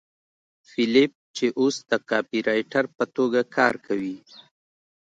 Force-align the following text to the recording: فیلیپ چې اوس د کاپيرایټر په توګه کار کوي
فیلیپ 0.69 1.11
چې 1.35 1.45
اوس 1.59 1.75
د 1.91 1.93
کاپيرایټر 2.09 2.85
په 2.97 3.03
توګه 3.15 3.41
کار 3.55 3.73
کوي 3.85 4.17